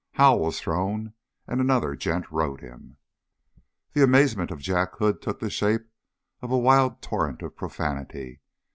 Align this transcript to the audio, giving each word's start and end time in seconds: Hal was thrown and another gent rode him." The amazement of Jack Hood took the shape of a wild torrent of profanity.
Hal 0.13 0.39
was 0.39 0.59
thrown 0.59 1.13
and 1.45 1.61
another 1.61 1.95
gent 1.95 2.31
rode 2.31 2.59
him." 2.59 2.97
The 3.93 4.01
amazement 4.01 4.49
of 4.49 4.57
Jack 4.59 4.95
Hood 4.95 5.21
took 5.21 5.39
the 5.39 5.51
shape 5.51 5.87
of 6.41 6.49
a 6.49 6.57
wild 6.57 7.03
torrent 7.03 7.43
of 7.43 7.55
profanity. 7.55 8.41